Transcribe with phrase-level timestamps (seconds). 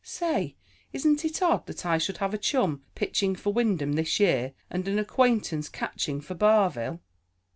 [0.03, 0.55] Say,
[0.93, 4.87] isn't it odd that I should have a chum pitching for Wyndham this year and
[4.87, 6.99] an acquaintance catching for Barville?"